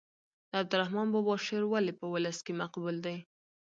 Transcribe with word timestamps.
د 0.49 0.51
عبدالرحمان 0.61 1.07
بابا 1.13 1.35
شعر 1.45 1.63
ولې 1.67 1.93
په 1.99 2.05
ولس 2.13 2.37
کې 2.45 2.53
مقبول 2.61 2.95
دی. 3.05 3.17